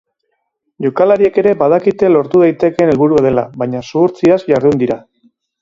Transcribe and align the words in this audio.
Jokalariek 0.85 1.37
ere 1.41 1.53
badakite 1.59 2.09
lortu 2.15 2.43
daitekeen 2.45 2.95
helburua 2.95 3.23
dela, 3.29 3.47
baina 3.63 3.85
zuhurtziaz 3.91 4.43
jardun 4.51 4.83
dira. 4.85 5.03